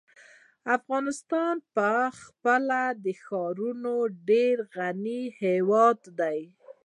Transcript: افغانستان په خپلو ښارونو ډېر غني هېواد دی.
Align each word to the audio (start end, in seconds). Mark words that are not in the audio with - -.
افغانستان 0.77 1.55
په 1.75 1.89
خپلو 2.21 3.11
ښارونو 3.23 3.95
ډېر 4.29 4.55
غني 4.75 5.21
هېواد 5.41 5.99
دی. 6.19 6.41